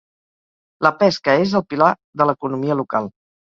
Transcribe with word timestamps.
La 0.87 0.91
pesca 1.03 1.35
és 1.43 1.53
el 1.59 1.65
pilar 1.75 1.91
de 2.23 2.29
l'economia 2.31 2.79
local. 2.81 3.13